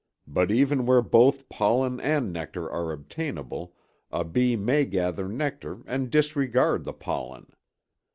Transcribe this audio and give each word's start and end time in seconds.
But 0.25 0.49
even 0.49 0.87
where 0.87 1.03
both 1.03 1.47
pollen 1.47 1.99
and 1.99 2.33
nectar 2.33 2.67
are 2.71 2.91
obtainable 2.91 3.75
a 4.11 4.25
bee 4.25 4.55
may 4.55 4.83
gather 4.83 5.27
nectar 5.27 5.83
and 5.85 6.09
disregard 6.09 6.85
the 6.85 6.93
pollen. 6.93 7.53